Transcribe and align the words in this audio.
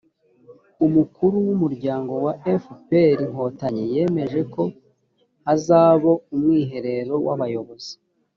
umukuru 0.85 1.35
w’umuryango 1.47 2.13
wa 2.25 2.33
fpr 2.63 3.17
inkotanyi 3.25 3.83
yemeje 3.95 4.39
ko 4.53 4.63
hazabo 5.45 6.11
umwiherero 6.33 7.15
wabayobozi 7.27 7.91